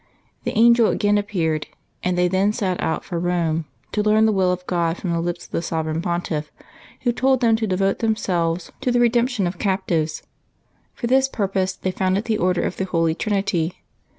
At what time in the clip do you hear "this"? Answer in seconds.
11.05-11.29